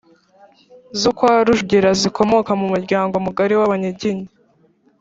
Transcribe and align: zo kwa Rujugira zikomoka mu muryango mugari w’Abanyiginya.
zo 1.01 1.11
kwa 1.17 1.33
Rujugira 1.45 1.89
zikomoka 2.01 2.51
mu 2.59 2.65
muryango 2.73 3.15
mugari 3.25 3.53
w’Abanyiginya. 3.59 4.27